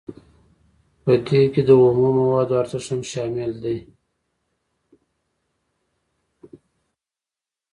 په 1.03 1.11
دې 1.27 1.41
کې 1.53 1.61
د 1.67 1.69
اومو 1.81 2.07
موادو 2.19 2.53
ارزښت 2.61 2.89
هم 2.91 3.01
شامل 3.11 3.51
دی 3.63 3.77